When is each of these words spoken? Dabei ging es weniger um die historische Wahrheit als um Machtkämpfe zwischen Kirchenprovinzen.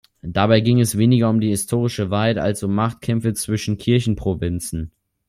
Dabei 0.23 0.61
ging 0.61 0.79
es 0.79 0.97
weniger 0.97 1.29
um 1.29 1.39
die 1.39 1.49
historische 1.51 2.09
Wahrheit 2.09 2.39
als 2.39 2.63
um 2.63 2.73
Machtkämpfe 2.73 3.35
zwischen 3.35 3.77
Kirchenprovinzen. 3.77 4.89